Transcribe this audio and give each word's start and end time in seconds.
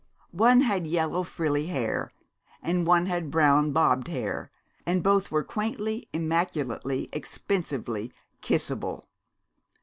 One 0.33 0.61
had 0.61 0.87
yellow 0.87 1.21
frilly 1.21 1.67
hair 1.67 2.11
and 2.63 2.87
one 2.87 3.05
had 3.05 3.29
brown 3.29 3.71
bobbed 3.71 4.07
hair, 4.07 4.49
and 4.83 5.03
both 5.03 5.29
were 5.29 5.43
quaintly, 5.43 6.07
immaculately, 6.11 7.07
expensively 7.13 8.11
kissable. 8.41 9.05